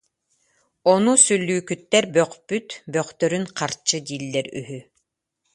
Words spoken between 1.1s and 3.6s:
сүллүүкүттэр бөхпүт, бөхтөрүн